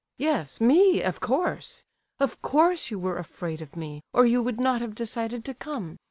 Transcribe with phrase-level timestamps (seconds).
[0.17, 1.83] "Yes, me, of course!
[2.19, 5.99] Of course you were afraid of me, or you would not have decided to come.